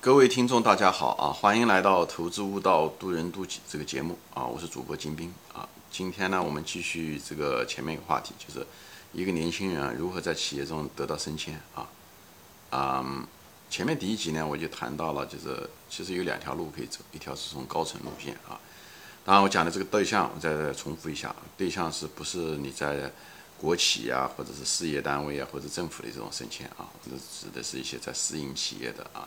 [0.00, 1.32] 各位听众，大家好啊！
[1.32, 4.44] 欢迎来到《投资悟道，渡人渡己》这个节目啊！
[4.46, 5.68] 我是主播金兵啊。
[5.90, 8.64] 今天呢，我们继续这个前面一个话题，就是
[9.12, 11.88] 一个年轻人，如何在企业中得到升迁啊。
[12.70, 13.26] 嗯，
[13.68, 18.60] 前面第一集呢，我就谈到了，就是其实有两条路可以走，一条是从高层路线啊。
[19.24, 23.10] 当然，我讲的这个对象，我再重复一下，对象是不是你在
[23.60, 26.86] 国企啊，或者是事业单位啊，或者政府的这种升迁啊？
[27.04, 29.26] 这指的是一些在私营企业的啊。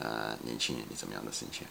[0.00, 1.66] 呃，年轻人，你怎么样的升迁？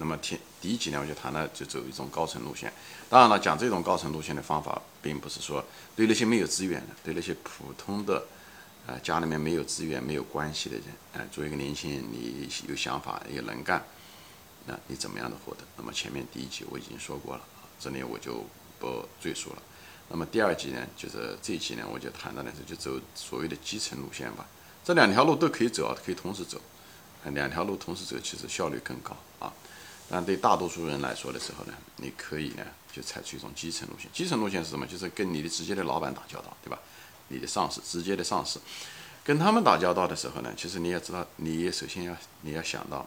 [0.00, 2.72] 那么，第第一集呢，我就谈了，就走一种高层路线。
[3.10, 5.64] 当然了，讲这种高层路线的方法，并不是说
[5.96, 8.24] 对那些没有资源的，对那些普通的，
[8.86, 10.84] 呃，家里面没有资源、没有关系的人，
[11.14, 13.84] 呃，作为一个年轻人，你有想法、也能干，
[14.66, 15.64] 那你怎么样的获得？
[15.76, 17.42] 那么前面第一集我已经说过了，
[17.80, 18.44] 这里我就
[18.78, 19.62] 不赘述了。
[20.08, 24.46] 那么第二集呢，就是这一集呢，我就谈到的是就走所谓的基层路线吧。
[24.84, 26.60] 这两条路都可以走啊，可以同时走。
[27.24, 29.52] 两条路同时走，其实效率更高啊。
[30.10, 34.10] 但对大多数人来说的时候呢，你可以呢就采取一种基层路线。
[34.12, 34.86] 基层路线是什么？
[34.86, 36.78] 就是跟你的直接的老板打交道，对吧？
[37.28, 38.58] 你的上司，直接的上司，
[39.22, 43.06] 跟他们打交道的时候呢，其实你也知道，你首先要你要想到，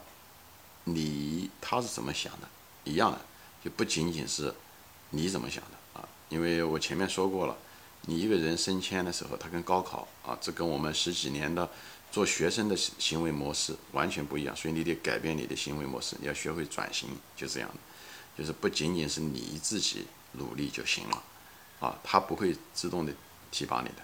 [0.83, 2.47] 你他是怎么想的，
[2.83, 3.19] 一样的，
[3.63, 4.53] 就不仅仅是
[5.09, 6.07] 你怎么想的啊。
[6.29, 7.57] 因为我前面说过了，
[8.01, 11.67] 你一个人升迁的时候，他跟高考啊，这跟我们十几年的。
[12.11, 17.75] 做学生的行为模式完全不一样，所以你得改变你的行为模式，你要学会转型，就这样的，
[18.37, 21.23] 就是不仅仅是你自己努力就行了，
[21.79, 23.13] 啊，他不会自动的
[23.49, 24.03] 提拔你的，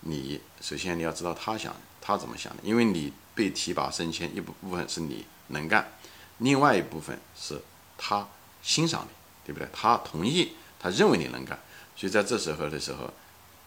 [0.00, 5.90] 你首先你要知道他想他怎么想的，因为你被提拔升迁一部部分是你能干，
[6.38, 7.60] 另外一部分是
[7.96, 8.28] 他
[8.62, 9.14] 欣赏你，
[9.46, 9.66] 对不对？
[9.72, 11.58] 他同意，他认为你能干，
[11.96, 13.10] 所以在这时候的时候，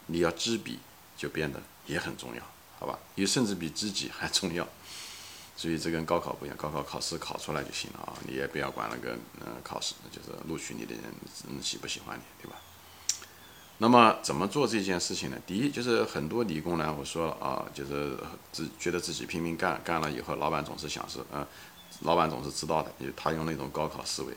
[0.06, 0.78] 你要知彼
[1.18, 2.44] 就变得也很重要。
[2.80, 4.66] 好吧，也甚至比知己还重要，
[5.58, 11.04] 所以这跟高考不一样，高考考试考出来就行了啊，你也不要管那个呃考试，就是录取你的人
[11.50, 12.56] 嗯喜不喜欢你，对吧？
[13.80, 15.38] 那么怎么做这件事情呢？
[15.46, 18.18] 第一就是很多理工男，我说了啊，就是
[18.54, 21.46] 自觉得自己拼命干，干了以后老板总是想是嗯，
[22.04, 24.34] 老板总是知道的，他用那种高考思维，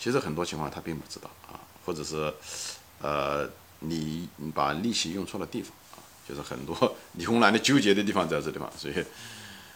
[0.00, 2.34] 其实很多情况他并不知道啊，或者是
[3.00, 3.48] 呃
[3.78, 5.72] 你你把力气用错了地方。
[6.28, 8.94] 就是很多理工男的纠结的地方在这地方，所以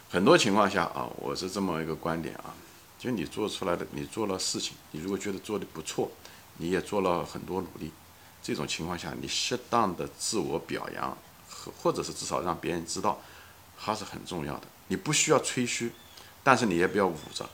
[0.09, 2.55] 很多情况下啊，我是这么一个观点啊，
[2.99, 6.11] 就你做出来的，你做了事情，你如果觉得做的不错，
[6.57, 7.93] 你也做了很多努力，
[8.43, 11.17] 这种情况下，你适当的自我表扬，
[11.51, 13.21] 或或者是至少让别人知道，
[13.77, 14.63] 还是很重要的。
[14.89, 15.93] 你不需要吹嘘，
[16.43, 17.45] 但是你也不要捂着，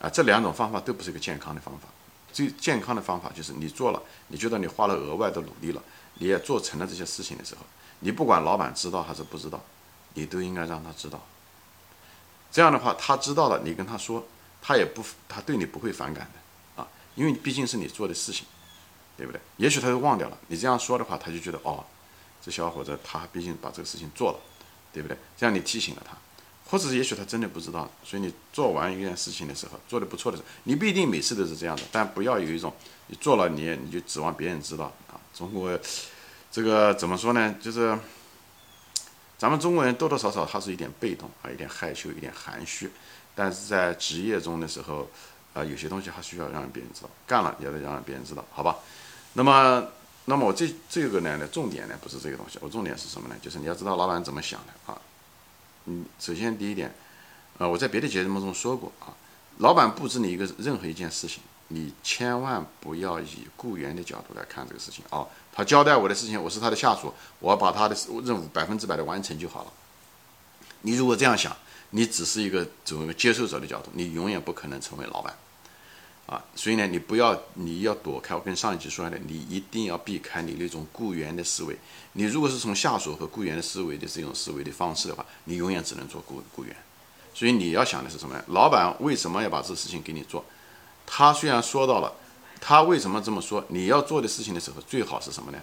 [0.00, 1.88] 啊，这两种方法都不是一个健康的方法。
[2.32, 5.80] 最健康的方法就是你做了，你觉得你花了额外的努力了，
[6.14, 7.62] 你也做成了这些事情的时候。
[8.00, 9.62] 你不管老板知道还是不知道，
[10.12, 11.24] 你都应该让他知道。
[12.52, 14.26] 这样的话，他知道了，你跟他说，
[14.60, 18.46] 他也不，他对你不会反感的啊，因为毕竟是你做的事情，
[19.16, 19.40] 对不对？
[19.56, 20.36] 也许他就忘掉了。
[20.48, 21.82] 你这样说的话，他就觉得哦，
[22.42, 24.38] 这小伙子他毕竟把这个事情做了，
[24.92, 25.16] 对不对？
[25.36, 26.14] 这样你提醒了他，
[26.70, 27.90] 或者也许他真的不知道。
[28.04, 32.72] 所以你做完一件事情的时候，做的不错的时候，你不一定每次都是这样的，但不要有一种
[33.06, 35.18] 你做了你你就指望别人知道啊。
[35.34, 35.78] 中国。
[36.50, 37.52] 这个怎么说呢？
[37.60, 37.98] 就是
[39.36, 42.92] 咱们中国人多多少少他是一点被动啊，有点害羞，有点含蓄。
[43.34, 45.10] 但是在职业中的时候，
[45.52, 48.76] 啊，有些东西还需要让别人知道，干了也得让别人知道，好吧？
[49.32, 49.84] 那么，
[50.26, 53.34] 那么我这这个呢重点呢不是这个东西，我重点是什么呢？
[53.42, 54.96] 就是你要知道老板怎么想的啊。
[55.86, 56.94] 嗯，首先第一点，
[57.58, 59.10] 呃，我在别的节目中说过啊，
[59.58, 61.42] 老板布置你一个任何一件事情。
[61.68, 65.26] 你千万不要以雇员的角度来看这个事情啊！
[65.52, 69.72] 他交代我的事情，我是他的下属，我把他的任务百分之百的完成就好了。
[70.82, 71.56] 你如果这样想，
[71.90, 75.34] 你只是一个从一个接受者的角度，你永远不可能成为老板
[76.26, 76.44] 啊！
[76.54, 78.34] 所以呢，你不要，你要躲开。
[78.34, 81.76] 我跟上一集说的，你一定要避开你那种雇员的思维。
[82.12, 86.76] 你如果是从下属和雇员的思维的这种思维的方式的话，你永远只能做雇雇员。
[87.32, 88.44] 所以你要想的是什么呢？
[88.48, 90.44] 老板为什么要把这事情给你做？
[91.06, 92.12] 他虽然说到了，
[92.60, 93.62] 他为什么这么说？
[93.68, 95.58] 你要做的事情的时候，最好是什么呢？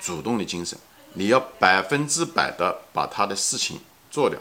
[0.00, 0.78] 主动的精神，
[1.14, 3.80] 你要百分之百的把他的事情
[4.10, 4.38] 做掉，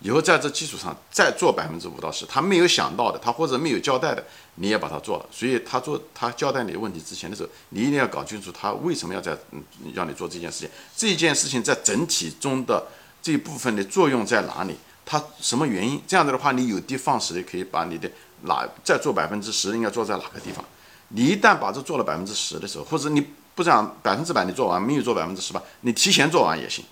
[0.00, 4.24] 以后在这基础上再做百分之五到十，他没有想到的，他或者没有交代的，
[4.56, 5.26] 你也把它做了。
[5.30, 9.62] 所以他做他交代你问题之前的时候，你一定要搞清楚他为什么要在嗯
[9.94, 12.86] 让你做这件事情，这件事情在整体中的
[13.22, 14.74] 这一部分的作用在哪里？
[15.04, 16.02] 他什么原因？
[16.06, 18.10] 这样子的话，你有的放矢的可以把你的。
[18.46, 20.64] 哪再做百分之十，应该做在哪个地方？
[21.08, 26.84] 你一旦把这做了百分之十的时候，或者你不讲百分之百你做完，没有做百分之十吧，你提前做完也行。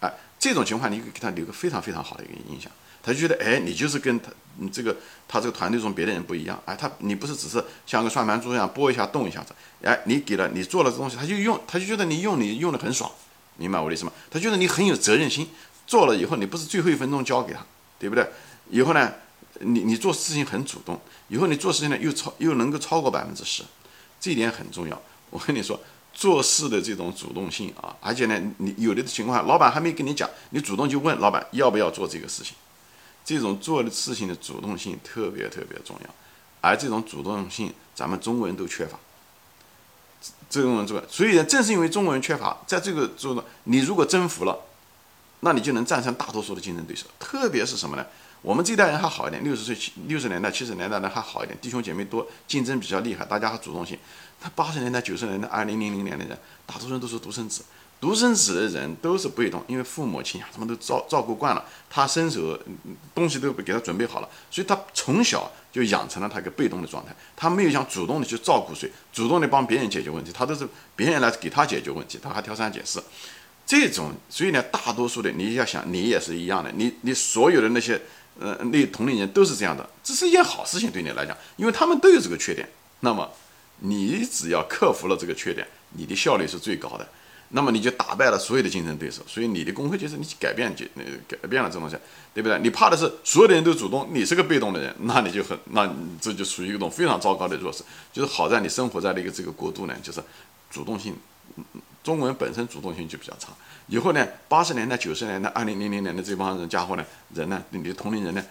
[0.00, 2.70] 哎，这种情况你给他留个非常非常好的一个印象。
[3.02, 4.96] 他就觉得，哎，你就是跟他，你这个
[5.28, 13.10] 他这个团队中别的人不一样，哎，他你不是只是像个算盘珠一样拨一下动一下子，哎，你给了你做了这东西，他就用，他就觉得你用你用的很爽，
[13.58, 14.12] 明白我的意思吗？
[14.30, 15.50] 他觉得你很有责任心，
[15.86, 17.60] 做了以后你不是最后一分钟交给他，
[17.98, 18.26] 对不对？
[18.70, 19.12] 以后呢，
[19.60, 23.62] 你你做事情很主动，以后你做事情呢又超又能够超过百分之十，
[24.20, 25.00] 这一点很重要。
[25.30, 25.80] 我跟你说。
[26.16, 32.54] 做事的这种主动性啊，而且呢，你有的情况，老板还没跟你讲，你主动就问老板要不要做这个事情，
[33.24, 36.14] 这种做的事情的主动性特别特别重要，
[36.60, 38.96] 而这种主动性咱们中国人都缺乏，
[40.48, 44.56] 这种这个，所以呢，正是因为中国人缺乏，在这个中呢，你如果征服了，
[45.40, 48.06] 那你就能战胜大多数的竞争对手，特别是什么呢？
[48.44, 49.74] 我们这代人还好一点，六十岁、
[50.06, 53.98] 六十年代、七十年代的还好一点，弟兄姐妹多，竞争比较厉害，大家还主动性。
[54.38, 57.64] 他八十年代、九十年代、二零零零年的人，大多数人都是独生子。
[57.98, 62.58] 独生子的人都是被动，因为父母亲啊什么都照照顾惯了，他伸手
[63.14, 67.16] 东西都给他准备好了，所以他从小就养成了他一个被动的状态。
[67.34, 73.02] 他没有想主动的去照顾谁，主动的帮别人解决问题，他都是别人来给他解决问题，他还挑三拣四。
[73.64, 77.98] 这种，所以呢，大多数的你要想，你也是一样的，你你所有的那些。
[78.40, 82.68] 呃，那同龄人都是这样的，这是一件好事情对你来讲，因为他们都有这个缺点。
[83.00, 83.30] 那么，
[83.80, 87.06] 你只要克服了这个缺点，你的效率是最高的。
[87.50, 89.22] 那么你就打败了所有的竞争对手。
[89.26, 91.96] 所以你的工会就是你改变就呃改变了这东西，
[92.32, 92.58] 对不对？
[92.58, 95.88] 你怕的是所有的人都主动，你是个被动的人，那你就很，那
[96.20, 97.84] 这就属于一种非常糟糕的弱势。
[98.12, 100.20] 就是好在你生活在了一个这个国度呢，就是
[100.70, 101.14] 主动性。
[102.02, 103.48] 中国人本身主动性就比较差，
[103.86, 107.04] 以后呢，八十年代、九十年代、二零零零年的这帮人家伙呢，
[107.34, 108.42] 人呢，你的同龄人呢，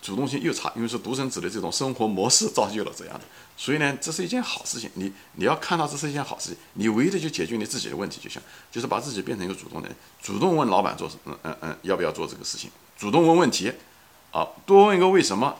[0.00, 3.20] 主动性又差，因为是独生子的这种生活模式造就了这样的，
[3.56, 4.88] 所以呢，这是一件好事情。
[4.94, 8.40] 你你要看到这是一件好事情，你唯一的就解决你自己的问题就行，
[8.70, 13.72] 就是把自己变成一个主动人，主动问老板做什，嗯嗯嗯，要不要做这个事情，主动问问题，
[14.30, 15.54] 啊，多问一个为什么，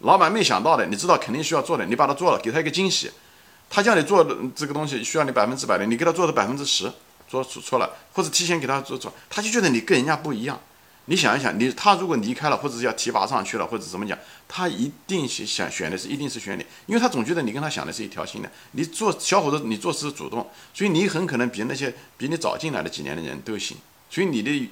[0.00, 3.10] 老板没想到的，你知道肯定需要做的，你把它做了，给他一个惊喜。
[3.70, 6.92] 他叫你做的这个东西需要你百分之百的，你给他做的百分之十，
[7.40, 10.60] 做错了，或者提前给他做错，他就觉得你跟人家不一样。
[11.06, 18.48] 你想一想，你他如果离开了，或者是要提拔上去了，或者怎么讲，他一定是想选的是一定是选你，因为他总觉得你跟他想的是一条心的。
[18.70, 23.76] 你做小伙子，你做事主动，所以你很可能比那些比你早进来的几年的人都行。
[24.08, 24.68] 所以你的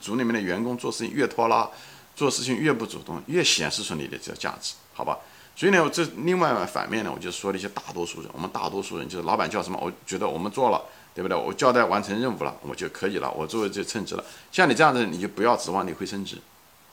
[0.00, 1.68] 组里面的员工做事情越拖拉，
[2.14, 5.18] 做事情越不主动，越显示出你的这个价值，好吧？
[5.54, 10.82] 所以呢，这另外反面呢，我就说了一些大多数人，我们大多数人就是老板叫什么，我觉得我们做了，
[11.14, 11.36] 对不对？
[11.36, 14.24] 我交代完成任务了，我就可以了，我作为就称职了。
[14.50, 16.38] 像你这样的，你就不要指望你会升职，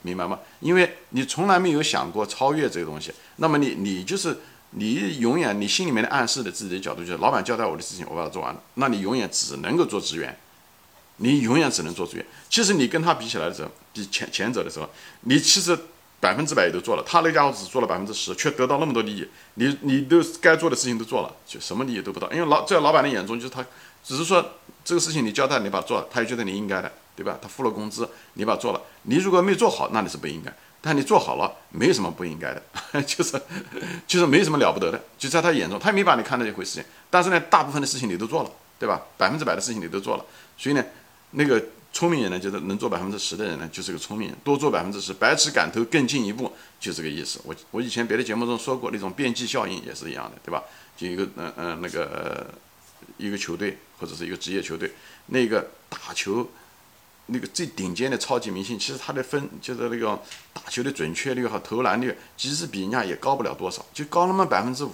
[0.02, 0.38] 明白吗？
[0.60, 4.38] 因为你从来没有想过超越这个东西，那么你你就是
[4.72, 10.38] 你永远你心里面的暗示的自己的角度就是老板交代我的事情，我把它做完了，那你永远只能够做职员，
[11.18, 12.26] 你永远只能做职员。
[12.50, 14.90] 其实你跟他比起来的时候，比前前者的时候，
[15.22, 15.76] 你其实。
[16.20, 19.28] 百分之百也都做了，他那家伙只做了百分之十，却得到那么多利益。
[19.54, 22.30] 你你都该做的事情都做了，就什么利益都不到。
[22.32, 23.66] 因为老在老板的眼中，就是他
[24.04, 24.46] 只是说
[24.84, 27.40] 这个事情你交代你把它做了，他也觉得你应该的，对吧？
[27.42, 28.82] 他付了工资，你把它做了。
[29.04, 30.54] 你如果没做好，那你是不应该。
[30.82, 32.62] 但你做好了，没有什么不应该的，
[33.04, 33.42] 就是
[34.06, 35.02] 就是没什么了不得的。
[35.18, 36.84] 就在他眼中，他也没把你看成一回事情。
[37.10, 39.02] 但是呢，大部分的事情你都做了，对吧？
[39.18, 40.26] 百分之百的事情你都做了，
[40.58, 40.84] 所以呢，
[41.32, 41.64] 那个。
[41.92, 44.38] 聪明人呢，就是能做百分之十的人呢，就是个聪明人。
[44.44, 47.42] 多做百分之十，百尺竿头更进一步，就这个意思。
[47.44, 50.64] 我我以前别的节目中说过，那种边际效应也是一样的，对吧？
[50.96, 52.54] 就一个嗯嗯那个
[53.18, 54.92] 一个球队或者是一个职业球队，
[55.28, 56.50] 那个打球
[57.26, 60.22] 那个最顶尖的超级明星，其实他的分就是那个
[60.54, 64.92] 打球的准确率和投篮率，其实比人家也高不了多少，就高那么百分之五。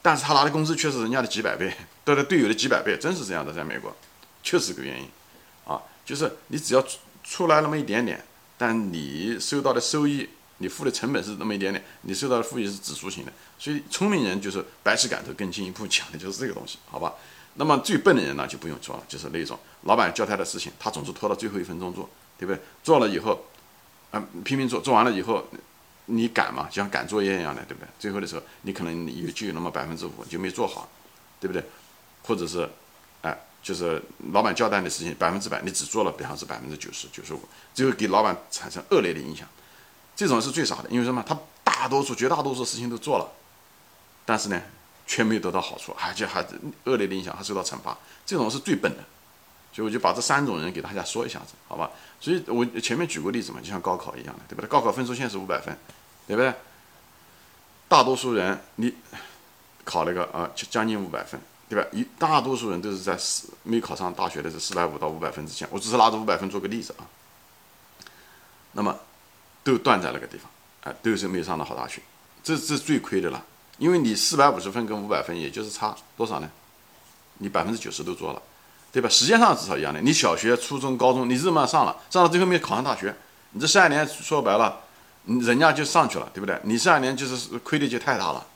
[0.00, 1.74] 但是他拿的工资却是人家的几百倍，
[2.04, 3.94] 对他队友的几百倍，真是这样的，在美国，
[4.42, 5.08] 确实个原因。
[6.08, 8.24] 就是你只要出出来那么一点点，
[8.56, 13.32] 但你收到的收益，你付的成本是那么一点点，你收到的收益是指数型的。
[13.58, 17.12] 所以聪明人就是百尺竿头更进一步，讲的就是这个东西，好吧？
[17.56, 22.58] 那么最笨的人呢，就不用说了，就是那种老板交代的事情，他总是拖到最后一分钟做，对不对？
[22.82, 23.44] 做了以后，
[24.10, 25.46] 啊，拼命做，做完了以后，
[26.06, 27.88] 你赶嘛，就像赶作业一样的，对不对？
[27.98, 30.88] 最后的时候，你可能有就有那么百分之五就没做好，
[31.38, 31.62] 对不对？
[32.22, 32.66] 或者是。
[33.68, 37.40] 就是老板交代的事情百分之百，你只做了，比方是百分之九十九十五，
[37.74, 39.46] 最后给老板产生恶劣的影响，
[40.16, 40.88] 这种是最傻的。
[40.88, 41.22] 因为什么？
[41.28, 43.30] 他大多数、绝大多数事情都做了，
[44.24, 44.58] 但是呢，
[45.06, 47.94] 却没有得到好处，而且还是恶劣的影响，还受到惩罚。
[48.24, 49.04] 这种是最笨的。
[49.70, 51.90] 所以我就把这三种人给大家说一下子，好吧？
[52.18, 54.66] 所以我前面举过例子嘛，就像高考一样的，对不对？
[54.66, 55.76] 高考分数线是五百分，
[56.26, 56.54] 对不对？
[57.86, 58.94] 大多数人你
[59.84, 61.38] 考了个啊，将近五百分。
[61.68, 61.86] 对吧？
[61.92, 67.04] 一大多数人都是在四没考上大学的这四百五到五百分之间，我只是拿着五百分做个例子啊。
[68.72, 68.96] 那么，
[69.62, 70.50] 都断在那个地方，
[70.84, 72.00] 啊，都是没有上到好大学，
[72.42, 73.44] 这这最亏的了。
[73.78, 76.50] 因为你四百五十分跟五百分，也就是差多少呢？
[77.38, 78.42] 你百分之九十都做了，
[78.90, 79.08] 对吧？
[79.08, 80.00] 时间上至少一样的。
[80.00, 83.14] 你小学、初中、高中，你这么上了，上到最后面考上大学，
[83.52, 84.80] 你这十二年说白了，
[85.26, 86.58] 人家就上去了，对不对？
[86.64, 88.46] 你十二年就是亏的就太大了，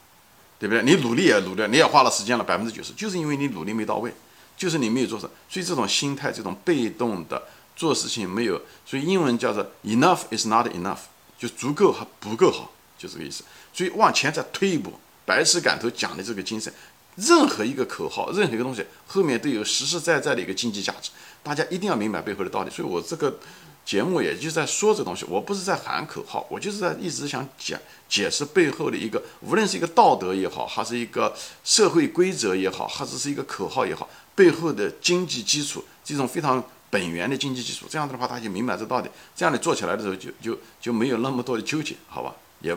[0.62, 0.80] 对不对？
[0.84, 4.14] 你努力也努力，你也花了时间了，百分之九十，就是因为你努力没到位，
[4.56, 5.28] 就是你没有做成。
[5.48, 7.42] 所以这种心态，这种被动的
[7.74, 11.00] 做事情没有，所以英文叫做 enough is not enough，
[11.36, 13.42] 就足够还不够好，就这个意思。
[13.72, 14.92] 所以往前再推一步。
[15.24, 16.72] 白石杆头讲的这个精神，
[17.16, 21.10] 任何一个口号，任何一个东西后面都有实实在在的一个经济价值，
[21.42, 22.70] 大家一定要明白背后的道理。
[22.70, 23.38] 所以我这个
[23.84, 31.34] 节目也就在说这东西，我不是在喊口号，我就是在一直想讲解释背后的一个，无论是一个道德也好，还是一个
[31.64, 42.34] 社会规则也好，还是是一个口号也好，背后的经济基础，这种非常本源的经济基础，这样的话，他就明白这道理，这样的做起来的时候就就就没有那么多的纠结，好吧？
[42.60, 42.76] 也。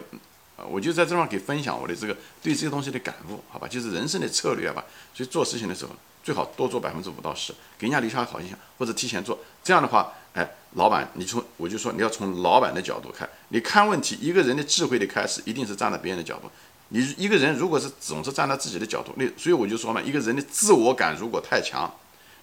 [0.58, 3.68] 啊，我就在这方给分享我的这个对这些东西的感悟，好吧？
[3.68, 4.82] 就是人生的策略吧。
[5.14, 5.92] 所以做事情的时候，
[6.24, 9.38] 最好多做百分之五到十，给人家留下好印象，或者提前做。
[9.66, 16.52] 这样的话，哎，老板，你从我就说你要从老板的角度看，你看问题，一个人的智慧的开始一定是站在别人的角度。
[16.90, 21.92] 你一个人如果是总是站在自己的角度，那所以我就说嘛，一个人的自我感如果太强，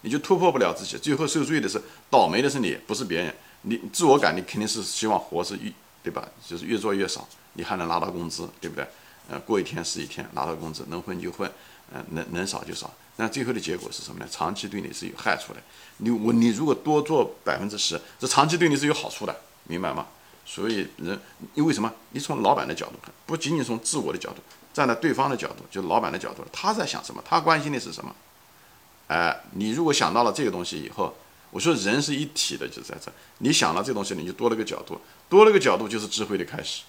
[0.01, 1.81] 你就突破不了自己，最后受罪的是
[2.11, 3.33] 倒霉的是你，不是别人。
[3.65, 5.71] 你自我感，你肯定是希望活是越
[6.03, 6.27] 对吧？
[6.45, 7.29] 就是越做越少。
[7.53, 8.85] 你还能拿到工资，对不对？
[9.31, 11.49] 呃，过一天是一天，拿到工资，能混就混，
[11.93, 12.93] 呃，能能少就少。
[13.17, 14.27] 那最后的结果是什么呢？
[14.31, 15.61] 长期对你是有害处的。
[15.99, 20.07] 你我你如果多做百分之十，这长期对你是有好处的，明白吗？
[20.45, 21.21] 所以人，
[21.55, 21.93] 因为什么？
[22.11, 24.43] 你从老板的角度看，不仅仅从自我的角度，
[24.75, 27.23] 站在对方的角度，就老板的角度，他在想什么？
[27.25, 28.15] 他关心的是什么？
[29.09, 31.15] 哎，你如果想到了这个东西以后，
[31.51, 33.13] 我说人是一体的，就在这。
[33.39, 36.83] 你想到这东西，你就多了个角度，多了个角度就是智慧的开始。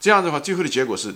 [0.00, 1.14] 这样的话，最后的结果是，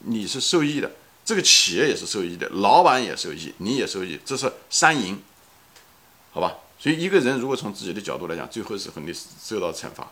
[0.00, 0.90] 你是受益的，
[1.26, 5.20] 这个企业也是受益的，老板也受益，你也受益，这是三赢，
[6.30, 6.54] 好吧？
[6.78, 10.08] 所以一个人如果从自己的角度来讲，最后是肯定受到惩罚，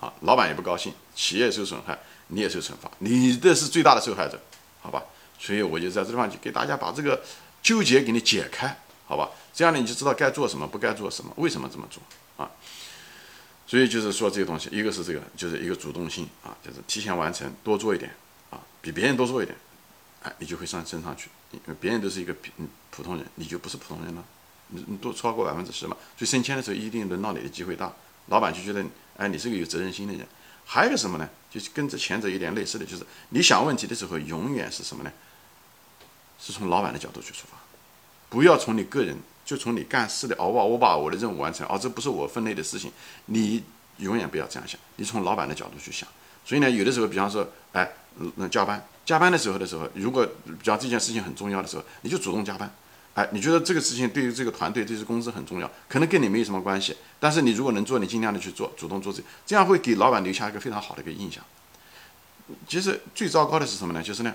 [0.00, 1.96] 啊，老板也不高兴，企业受损害，
[2.28, 4.40] 你也受惩罚，你这是最大的受害者，
[4.82, 5.04] 好吧？
[5.38, 7.22] 所以我就在这地方就给大家把这个
[7.62, 9.30] 纠结给你解开，好吧？
[9.54, 12.02] 这样呢，你就知道该做什么，不该做什么，为什么这么做
[12.44, 12.50] 啊？
[13.66, 18.10] 所以就是说这些东西，一个是这个，就是一个主动性啊，就是提前完成，多做一点
[18.50, 19.56] 啊，比别人多做一点，
[20.22, 21.28] 哎，你就会上升上去。
[21.52, 22.50] 因为别人都是一个普
[22.90, 24.24] 普通人，你就不是普通人了。
[24.68, 27.92] 你你多超过百分之十嘛，所以升迁的时候一定轮到你的机会大。
[28.26, 28.84] 老板就觉得，
[29.16, 30.26] 哎，你是个有责任心的人。
[30.64, 31.28] 还有一个什么呢？
[31.50, 35.12] 就是跟这前者有点类似的，就是你想问题的时候，永远是什么呢？
[36.38, 37.56] 是从老板的角度去出发，
[38.28, 39.16] 不要从你个人。
[39.46, 42.90] 就从你干事的，哦，我我把我的任务完成，哦，这不是我分内的事情，
[43.26, 43.62] 你
[43.98, 46.08] 永远不要这样想，你从老板的角度去想。
[46.44, 47.88] 所以呢，有的时候，比方说，哎，
[48.36, 52.70] 那加班，加班的时候的时候，如果比方这件事情很重要的时候，你就主动加班。
[53.14, 61.42] 哎，你觉得这个事情对于这个团队，对于公司很重要，可能跟你没有什么关系，但是你如果能做，你尽量的去做，主动做这，这样会给老板留下一个非常好的一个印象。
[62.68, 64.02] 其实最糟糕的是什么呢？
[64.02, 64.34] 就是呢，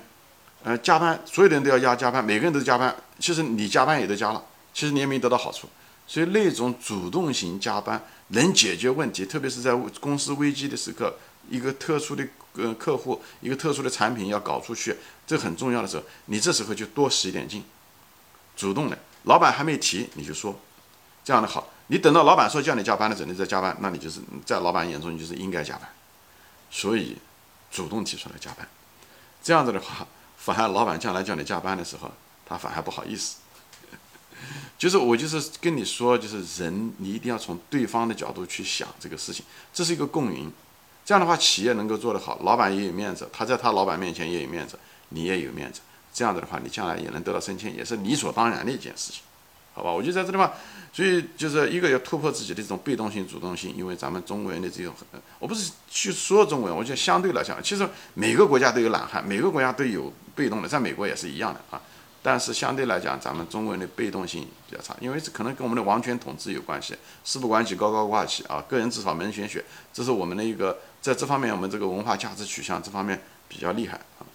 [0.64, 4.44] 呃，加班，所有的人都要加加班，每个人都加班，其实你加班也都加了。
[4.74, 5.68] 其实你也没得到好处，
[6.08, 11.14] 所以那种主动型加班能解决问题，特别是在公司危机的时刻，
[11.50, 17.64] 一个特殊的呃客户，一个特殊的产品要搞出去，这很重要的时候，你这时候就多使一点劲，
[18.56, 20.60] 主动的，老板还没提你就说，
[21.24, 25.90] 这样的好，你等到老板说叫你加班的时候，你再加班，那你就是在老板眼中你就是应该加班，
[26.70, 27.18] 所以
[27.72, 28.68] 主动提出来加班，
[29.42, 30.08] 这样子的话，
[30.38, 32.12] 反而老板将来叫你加班的时候，
[32.46, 33.38] 他反而不好意思。
[34.78, 40.52] 就是我就是跟你说，就是人你一定要从对方的角度去想这个事情，这是一个共赢。
[41.12, 45.82] 这样的话，企业能够做得好，老板也有面子，他在他老板面前也有面子，你也有面子。
[46.13, 49.22] 这样子的话，你将来也能得到升迁，也是理所当然的一件事情，
[49.74, 49.91] 好吧？
[49.91, 50.50] 我就在这地方，
[50.94, 54.94] 所以就是一个要突破自己的这种被动性、主动性，因为咱们中国人的这种，
[55.38, 61.82] 我不是去说中国人，我觉得相对来讲，其实每个国家都有懒汉，每个国家都有被动的，在美国也是一样的啊。
[62.24, 69.60] 但是相对来讲，咱们中国人的被动性比较差，因为这可能跟我们的王权统治有关系，事不关己高高挂起啊，个人至少门选选，
[69.91, 74.25] 这是我们的一个在这方面我们这个文化价值取向这方面比较厉害啊。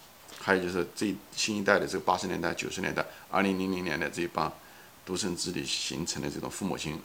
[0.41, 4.53] 还有就是这新一代的这个八十年代、九十年代、二零零零年的这一帮
[5.05, 7.01] 独生子女形成的这种父母亲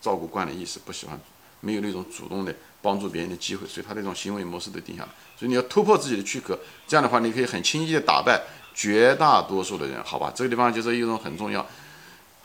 [0.00, 1.18] 照顾惯的意识，不喜欢
[1.60, 5.08] 没有那种主动的帮助别人的机会，所以他这种行为模式都定下来。
[5.36, 8.42] 所以你要突破自己的躯壳，这样的话你可以很轻易的打败。
[8.76, 11.64] 绝大多数的人，好吧，这个地方就是一种很重要。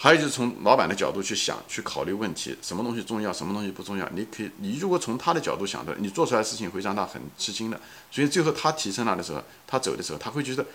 [0.01, 4.07] 还有就是从老板的角度去想、去考虑问题，什么东西重要，什么东西不重要。
[4.15, 7.77] 你可以，你如果从他的角度想的，你做出来事情会让他很吃惊的。
[8.09, 10.65] 所以最后他提升了的时候，他走的时候，他会觉得，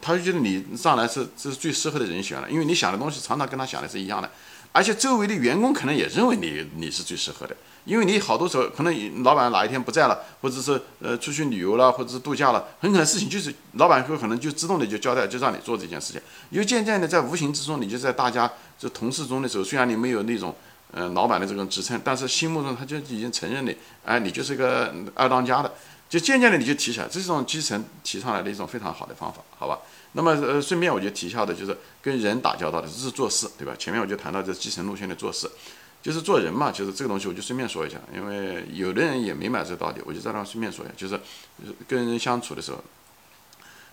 [0.00, 4.28] 他就觉得你上来是这是最适合的人选了，因为你想的东西常常跟他想的是一样的，
[4.72, 7.56] 而且周围的员工可能也认为你你是最适合的。
[7.88, 16.20] 因为你好多时候可能老板哪一天不在了，或者是呃出去旅游了，或者是度假了，很可能事情就是老板会可能就自动的就交代，就让你做这件事情。
[16.50, 20.54] 又渐渐的在无形之中，你就在大家这同事中的时候，虽然你没有那种
[20.92, 25.72] 呃老板的这种职称，但是心目中他就已经承认你，哎，你就是个二当家的，
[26.10, 29.78] 就渐渐的你就提起来，这是种基层提上来的一种非常好的方法，好吧？
[30.12, 33.72] 那么呃顺便我就提一下的就是跟人打交道的，这是做事，对吧？
[33.78, 35.50] 前面我就谈到这基层路线的做事。
[36.08, 41.20] 就是做人嘛，就是这个东西，我就顺便说一下，因为有的人也明白这个道理，我就在那顺便说一下，就是
[41.86, 42.82] 跟人相处的时候，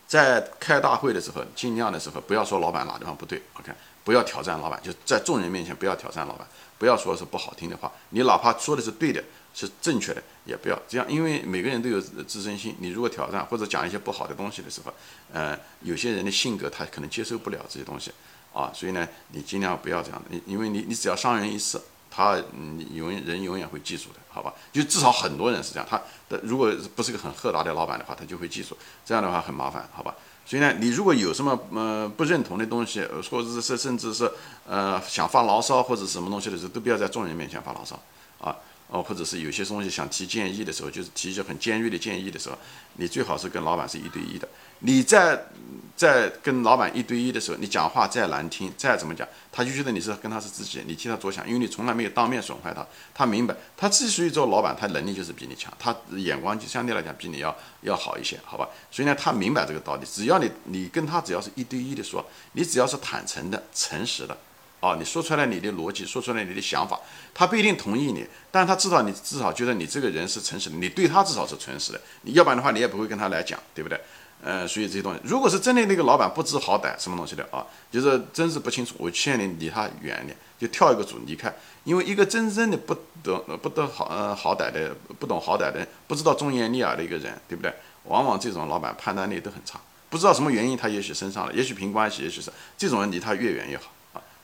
[0.08, 3.70] 在开大会的时候，尽量的时候不要说老板哪地方不对，OK，
[4.06, 9.22] 不要挑战老板，就在众人面前不要挑战老板，不要说是不好听的话，你哪怕说的是对的，
[9.54, 14.94] 是正确的，也不要这样，因为每个人都有自尊心，你如果挑战或者讲一些不好的东西的时候，
[15.34, 18.10] 呃，有些人的性格他可能接受不了这些东西
[18.54, 21.82] 啊，所以呢，你尽量不要这样的，因为你你只要伤人一次。
[22.16, 24.54] 他嗯，永人永远会记住的，好吧？
[24.72, 25.86] 就至少很多人是这样。
[25.90, 28.78] 他的如果不是个很豁达的老板的话，他就会记住。
[29.06, 30.16] 这样的话很麻烦，好吧？
[30.46, 34.32] 所以呢，你如果有什么呃不认同的东西，或者是甚至是
[34.66, 38.00] 呃想发牢骚或者什么东西的时候，都不要在众人面前发牢骚
[38.40, 38.56] 啊。
[38.88, 42.58] 哦，或者是有些东西想提建议的时候，就是提一些很尖锐的建议的时候，
[42.94, 44.48] 你最好是跟老板是一对一的。
[44.80, 45.48] 你在
[45.96, 52.86] 在跟老板一对一的时候，你讲话再难听，再怎么讲，他就觉得你是跟他是自己，你替他着想，因为你从来没有当面损坏他。
[53.14, 58.68] 他明白，他之所以做老板，他能力就是比你强，他眼光就相对来讲比你要要好一些，好吧？
[58.92, 60.06] 所以呢，他明白这个道理。
[60.06, 64.38] 只要你你跟他只要是一对一的说，你只要是坦诚的、诚实的。
[64.86, 67.00] 哦，你说出来你的逻辑，说出来你的想法，
[67.34, 74.00] 他不一定同意你，但是他至少你至少觉得你这个人是诚实的，你对他至少是诚实的，你要不然的话你也不会跟他来讲，对不对？
[74.44, 81.52] 呃，所以这些东西，如果是真的那个老板不知好歹，什么东西的啊，就是真是不清楚，我劝你离他远一点，就跳一个组离开，
[81.84, 87.74] 因为一个真正的不懂不得好呃好歹的，不懂好歹的，不知道忠言逆耳的一个人，对不对？
[88.04, 89.80] 往往这种老板判断力都很差，
[90.12, 93.86] 不知道什么原因他也许升上了，也许凭关系，也许是这种人离他越远越好。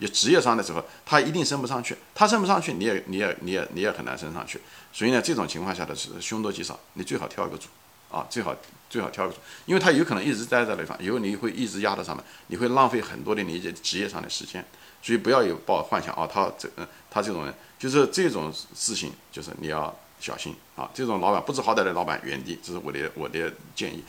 [0.01, 4.59] 就职业上的时候，他一定升不上去，他升不上去，你也你也你也你也很难升上去。
[4.91, 7.67] 所以呢，这种情况下的是凶多吉少，你最好挑一个组，
[8.09, 8.55] 啊，最好
[8.89, 14.65] 最好挑一个组，因为他有可能一直待在那方，以后你会一直压在上面，你会浪费很多的你的职业上的时间。
[15.03, 20.87] 所以不要有抱幻想啊，他这嗯他这种人就是这种事情，就是你要小心啊。
[20.93, 24.03] 这种老板不知好歹的老板，原地，这是我的我的建议。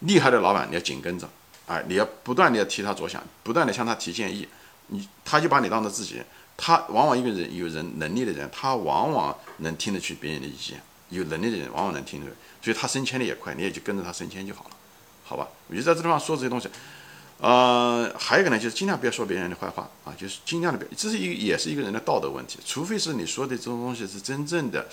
[0.00, 1.28] 厉害的老板你要紧跟着，
[1.66, 4.48] 哎，你要不断的要替他着想，不断的向他提建议。
[4.90, 6.22] 你他就把你当做自己，
[6.56, 12.30] 他往往一个人有人能力的人，他往往能听得去别人的意见，有能力的人往往能听得，
[12.62, 14.70] 所以他升迁的也快，你也就跟着他升迁就好了，
[15.24, 15.48] 好吧？
[15.68, 16.68] 我就在这地方说这些东西，
[17.38, 24.86] 呃，还有一个呢，就是尽量不要说别人的坏话啊，就是尽量的，这是一个也是一个人的道德问题，除非是你说的这种东西是真正的，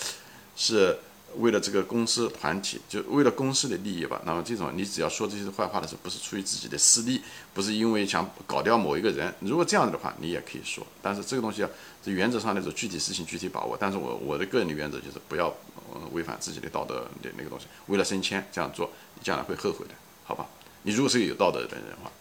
[0.56, 0.98] 是。
[1.40, 4.22] 为了这个公司团体，就为了公司的利益吧。
[4.26, 7.22] 那么这种，你只要说这些坏话的时候，不是出于自己的私利，
[7.54, 9.34] 不是因为想搞掉某一个人。
[9.42, 10.86] 如果这样子的话，你也可以说。
[11.02, 11.70] 但是这个东西啊，
[12.04, 13.78] 这原则上那种具体事情具体把握。
[13.80, 15.54] 但是我我的个人的原则就是不要
[16.12, 17.66] 违反自己的道德的那个东西。
[17.88, 20.46] 为了升迁这样做，你将来会后悔的，好吧？
[20.84, 22.12] 你如果是个有道德的人的话，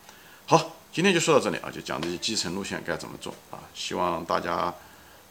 [0.46, 3.60] 好，今天就说到这里啊，就讲这些基层路线该怎么做啊。
[3.74, 4.74] 希望大家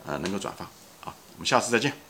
[0.06, 0.66] 呃能够转发
[1.08, 1.14] 啊。
[1.34, 2.05] 我们下次再见。